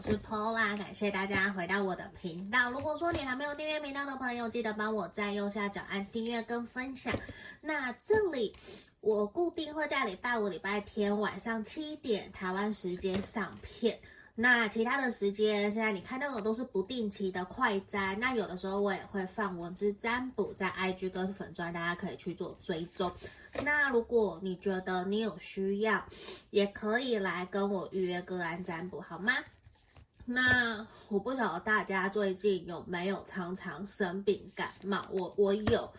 [0.00, 2.70] 是 Paula，感谢大家回到我的频道。
[2.70, 7.14] 如果说你还没有订阅频道的朋友，记得帮我在右下角按订阅跟分享。
[7.60, 8.56] 那这里
[9.00, 13.98] 我固定会在礼拜五、礼拜天晚上七点台湾时间上片。
[14.34, 18.16] 那其他的时间，现在你看到的都是不定期的快筛。
[18.16, 23.12] 那有的时候我也会放文字占卜在 IG 跟粉专，大家可以去做追踪。
[23.62, 26.02] 那如果你觉得你有需要，
[26.48, 29.34] 也可以来跟我预约个案占卜，好吗？
[30.32, 35.04] 那我不晓得大家最近有没有常常生病感冒？
[35.10, 35.92] 我我有，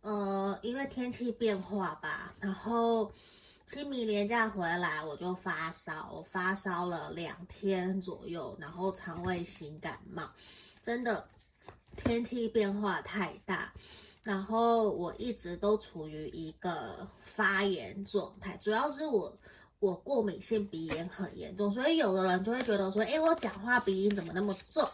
[0.00, 3.12] 呃，因为天气变化吧，然后。
[3.66, 10.30] 清明连假回来，我就发烧，发烧了两天左右，然后肠胃型感冒，
[10.82, 11.26] 真的
[11.96, 13.72] 天气变化太大，
[14.22, 19.34] 然后我一直都处于一个发炎状态，主要是我
[19.84, 24.88] 我过敏性鼻炎很严重，所以有的人就会觉得说，诶，我讲话鼻音怎么那么重，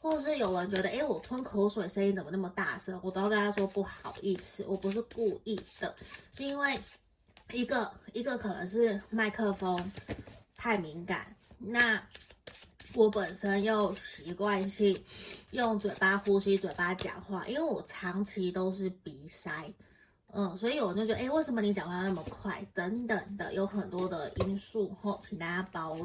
[0.00, 5.94] 或者是有人觉得，诶，我吞口水声音怎么那么大声，我都要跟他说不好意思，我不是故意的，
[6.32, 6.78] 是因为。
[7.52, 9.92] 一个一个可能是麦克风
[10.56, 12.02] 太敏感，那
[12.94, 15.04] 我本身又习惯性
[15.50, 19.70] 用嘴巴呼吸、嘴巴讲话，因为我长期都是鼻塞，
[20.36, 22.60] 嗯，所以我就觉得，哎，为什么你讲话要那么快？
[22.74, 25.96] 等等的，有很多的因素，吼，请大家包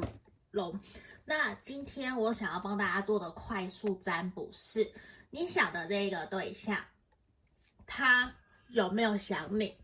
[0.52, 0.78] 容。
[1.24, 4.88] 那今天我想要帮大家做的快速占卜是，
[5.30, 6.78] 你想的这个对象，
[7.86, 8.32] 他
[8.68, 9.76] 有没有想你？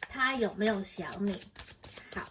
[0.00, 1.40] 他有没有想你？
[2.14, 2.26] 好，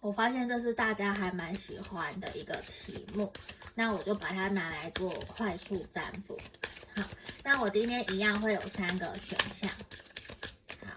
[0.00, 3.32] 我发现这是大家还蛮喜欢的一个题目，
[3.74, 6.38] 那我就把它拿来做快速占卜。
[6.98, 7.08] 好，
[7.44, 9.70] 那我今天一样会有三个选项。
[10.84, 10.92] 好，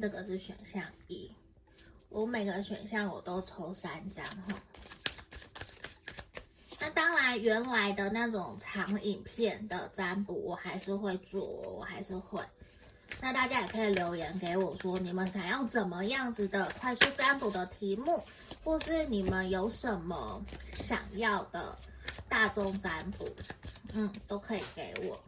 [0.00, 1.32] 这个是选项一，
[2.08, 4.62] 我每个选项我都抽三张哈。
[6.78, 12.40] 那当然，原来的那种长影片的占卜，我还是会做，我还是会。
[13.20, 18.22] 那大家也可以留言给我说，你们想要怎么样子的快速占卜的题目，
[18.62, 20.40] 或是你们有什么
[20.72, 21.76] 想要的
[22.28, 23.28] 大众占卜，
[23.92, 25.20] 嗯，都可以给我。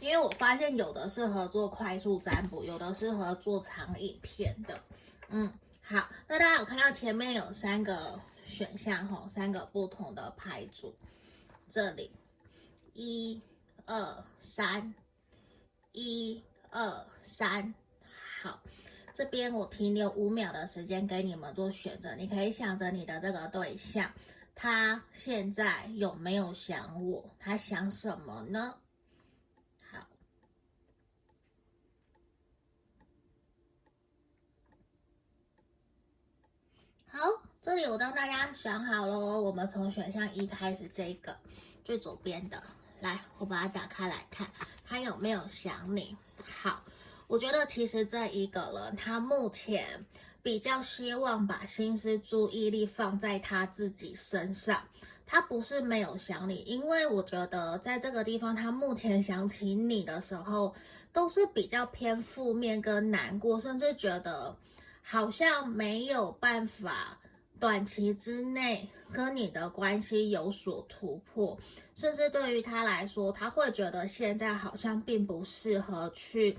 [0.00, 4.80] 因为我发现有的适合做快速占卜，有的适合做长影片的。
[5.28, 8.20] 嗯，好，那大家有看到前面有三个。
[8.44, 10.96] 选项吼，三个不同的牌组，
[11.68, 12.10] 这里
[12.94, 13.42] 一
[13.84, 14.94] 二三，
[15.92, 17.74] 一二三，
[18.40, 18.62] 好，
[19.18, 24.12] 这边我停留五秒的时间给你们做选择，你可以想着你的这个对象，
[24.54, 27.28] 他现在有没有想我？
[27.40, 28.76] 他想什么呢？
[29.90, 30.06] 好，
[37.08, 37.18] 好。
[37.60, 41.36] 这里我帮大家选好了，我们从选项一开始，这个
[41.84, 42.62] 最左边的，
[43.00, 44.48] 来，我把它打开来看，
[44.84, 46.16] 他有没有想你？
[46.44, 46.84] 好，
[47.28, 50.04] 我觉得其实这一个人，他目前
[50.42, 54.82] 比较希望把心思注意力放在他自己身上，
[55.26, 60.74] 他不是没有想你，因为我觉得在这个地方，他目前想起你的时候，
[61.12, 64.56] 都是比较偏负面跟难过，甚至觉得
[65.02, 67.18] 好像没有办法。
[67.60, 71.58] 短期之内跟你的关系有所突破，
[71.92, 76.56] 甚至对于他来说，他会觉得现在好像并不适合去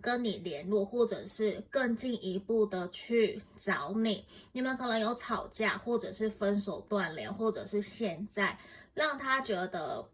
[0.00, 4.24] 跟你联络，或者是更进一步的去找你。
[4.52, 8.58] 你们可能有吵架，或者是分手断联，或者是现在
[8.94, 10.08] 让他觉得。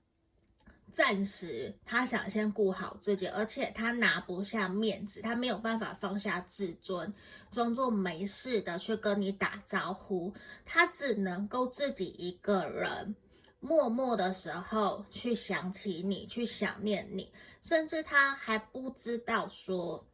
[0.92, 7.12] 暂时，他想先顾好自己，而且他拿不下面子，他没有办法放下自尊，
[7.50, 10.32] 装作没事的去跟你打招呼，
[10.64, 13.16] 他只能够自己一个人，
[13.64, 17.32] 默默的时候去想起你，去想念你，
[17.62, 20.06] 甚至他还不知道说，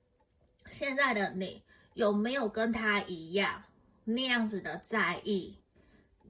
[0.71, 1.61] 现在的你
[1.95, 3.65] 有没有跟他一样
[4.05, 5.59] 那样子的在意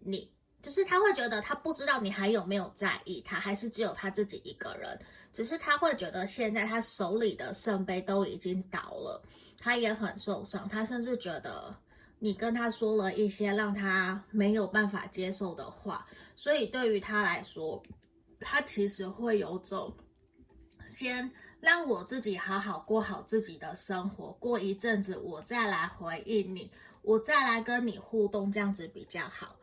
[0.00, 0.32] 你。
[0.62, 4.98] 就是他会觉得他不知道你还有没有在意他，还是只有他自己一个人。
[5.32, 9.22] 只是他会觉得现在他手里的圣杯都已经倒了，
[9.58, 10.68] 他也很受伤。
[10.68, 11.74] 他甚至觉得
[12.18, 16.06] 你跟他说了一些让他没有办法接受的话，
[16.42, 17.82] 所以对于他来说，
[18.40, 19.94] 他其实会有种
[20.88, 26.70] 先让我自己好好过好自己的生活，过一阵子我再来回应你，
[27.02, 29.54] 我再来跟你互动，这样子比较好。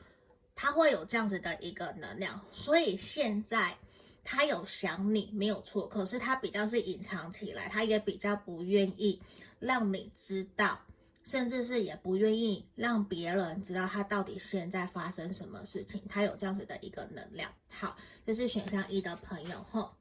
[0.53, 3.75] 他会有这样子的一个能量，所以现在
[4.24, 9.19] 他有想你没有错，可是他比较是隐藏起来，他也比较不愿意
[9.57, 10.79] 让你知道
[11.27, 17.51] 甚至是也不愿意让别人知道他到底现在发生什么事情，他有这样子的一个能量。
[17.69, 19.94] 好，这是选项一的朋友吼。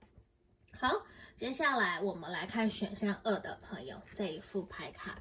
[0.78, 5.18] 好，接下来我们来看选项二的朋友这一副牌卡。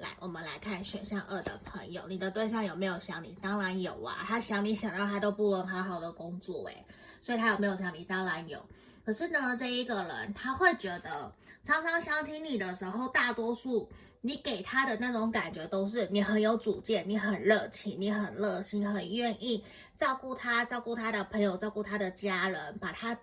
[0.00, 3.36] 来，我们来看选项二的朋友，你的对象有没有想你？
[3.42, 6.84] 当然有啊，他想你想到他都不能好好的工作诶，
[7.20, 8.02] 所以他有没有想你？
[8.04, 8.64] 当然有。
[9.04, 11.30] 可是呢，这一个人他会觉得，
[11.66, 13.90] 常常想起你的时候，大多数
[14.22, 19.62] 你给他的那种感觉都是你很有主见，你很热情，你很热心，很愿意
[19.94, 23.18] 照顾他，照顾他的朋友，照顾他的家人，把他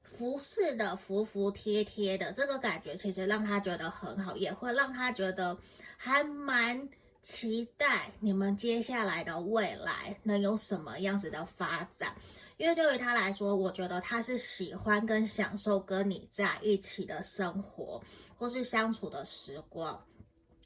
[0.00, 2.30] 服侍的服服帖帖的。
[2.30, 5.56] 这个感觉其实让他觉得很好，也会让他觉得
[6.02, 6.88] 还蛮
[7.20, 12.16] 期待你们接下来的未来能有什么样子的发展。
[12.56, 18.02] 因为对于他来说，我觉得他是喜欢跟享受跟你在一起的生活，
[18.34, 20.02] 或是相处的时光。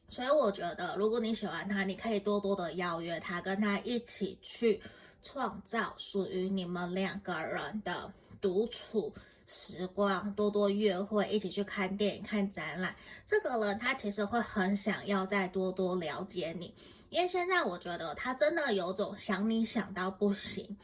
[0.08, 4.80] 所以我觉得，如果你喜欢他，你可以多多的邀约他，跟他一起去
[5.24, 9.12] 创造属于你们两个人的独处
[9.46, 12.94] 时光，多多约会，一起去看电影、看展览。
[13.26, 16.74] 这个人他其实会很想要再多多了解你，
[17.08, 20.76] 因为现在我觉得他真的有种想你想到不行。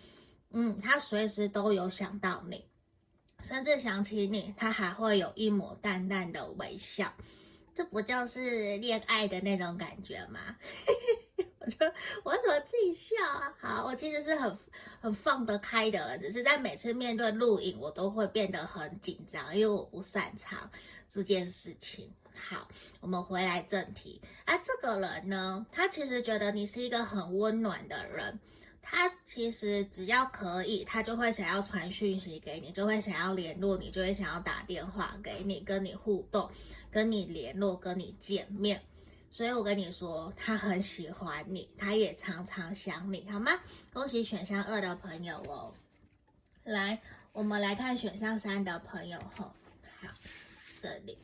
[0.52, 2.64] 嗯，他随时都有想到你，
[3.38, 7.14] 甚至想起你，他还会有一抹淡淡的微笑，
[7.72, 10.40] 这不就是恋爱的那种感觉吗？
[12.24, 13.54] 我就我怎么自己笑啊？
[13.60, 14.58] 好，我其实是很
[15.00, 20.70] 很放得开的，只是在每次面对录影，我都会变得很紧张，因为我不擅长
[21.08, 22.12] 这件事情。
[22.34, 22.68] 好，
[23.00, 24.20] 我们回来正题。
[24.46, 28.40] 啊，这个人呢，他其实觉得你是一个很温暖的人。
[28.82, 36.50] 他其实只要可以，他就会想要传讯息给你，就会想要联络你，就会想要打电话给你，跟你互动，
[36.90, 38.82] 跟你联络，跟你见面。
[39.30, 43.52] 所以我跟你说，他很喜欢你，他也常常想你，好吗？
[43.92, 45.72] 恭喜选项二的朋友哦。
[46.64, 47.00] 来，
[47.32, 49.54] 我们来看选项三的朋友哈。
[50.00, 50.08] 好，
[50.78, 51.16] 这里，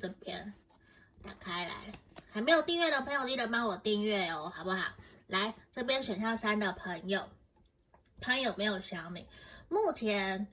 [0.00, 0.54] 这边
[1.24, 1.92] 打开来，
[2.30, 4.92] 还没有订阅的朋友记得帮我订阅哦，好不好？
[5.26, 7.28] 来这边选项三的朋友，
[8.20, 9.26] 他有没有想你？
[9.68, 10.46] 目前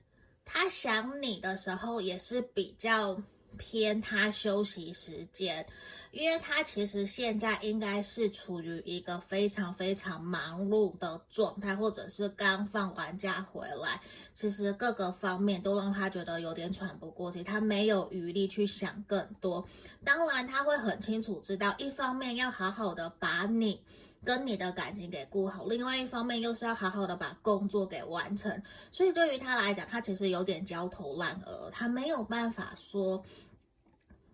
[0.44, 3.22] 他想你的时候也是比较
[3.56, 5.66] 偏他休息时间，
[6.12, 14.00] 因为他其实现在应该是处于一个非常非常忙碌的状态，或者是刚放完假回来，
[14.34, 19.66] 其实各个方面都让他觉得有点喘不过气，他没有余力去想更多。
[20.04, 23.80] 当然他会很清楚知道，一方面要好好的把你。
[24.24, 33.22] 跟你的感情给顾好，另外一方面又是要好好的把工作给完成，所以对于他来讲，他其实有点焦头烂额，他没有办法说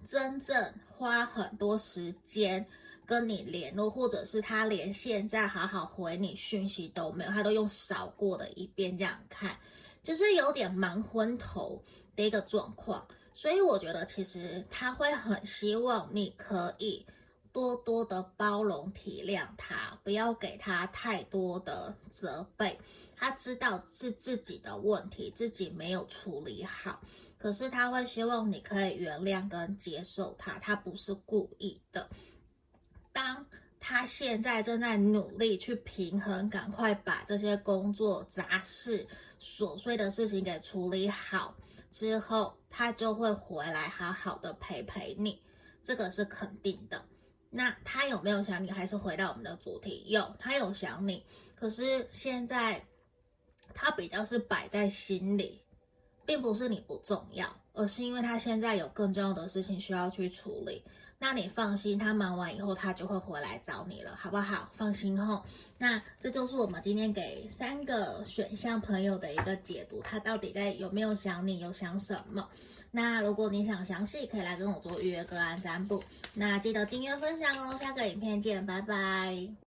[0.05, 2.65] 真正花很多时间
[3.05, 9.59] 跟你联络，或者是他连现在好好回你讯息都没有，他都用扫过的一遍这样看，
[10.05, 11.83] 就是有点忙昏头
[12.15, 17.05] 的一个状况，所以我觉得其实他会很希望你可以。
[17.53, 22.79] 多多的包容体谅他，不要给他太多的责备。
[23.17, 27.01] 他知道是自己的问题，自己没有处理好，
[27.39, 32.09] 可是他会希望你可以原谅跟接受他，他不是故意的。
[33.13, 33.45] 当
[33.79, 39.07] 他现在正在努力去平衡，赶快把这些工作杂事、
[39.41, 41.55] 琐碎的事情给处理好
[41.91, 45.43] 之后，他就会回来好好的陪陪你，
[45.83, 47.05] 这个是肯定的。
[47.51, 48.71] 那他有没有想你？
[48.71, 51.27] 还是回到我们的主题，有，他有想你，
[51.57, 52.87] 可是现在
[53.75, 55.61] 他比较是摆在心里，
[56.25, 60.85] 并不是你不重要，而是因为他现在有更重要的事情需要去处理。
[61.23, 64.71] 那你放心，他忙完以后，他就会回来找你了，好不好？
[64.73, 65.45] 放心吼。
[65.77, 72.49] 那这就是我们今天给三个选项朋友的一个解读，他到底在有没有想你，有想什么？
[72.91, 76.03] 那如果你想详细，可以来跟我做预约个案占卜。
[76.33, 79.70] 那记得订阅分享哦，下个影片见，拜拜。